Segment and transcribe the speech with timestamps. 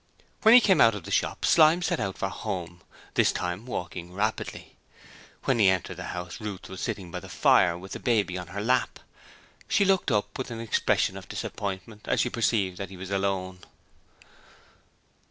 [0.41, 2.81] When he came out of the shop Slyme set out for home,
[3.13, 4.75] this time walking rapidly.
[5.43, 8.47] When he entered the house Ruth was sitting by the fire with the baby on
[8.47, 8.97] her lap.
[9.67, 13.59] She looked up with an expression of disappointment as she perceived that he was alone.